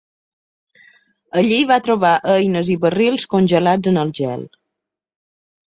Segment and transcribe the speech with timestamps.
[1.41, 4.51] Allí va trobar eines i barrils congelats en el gel.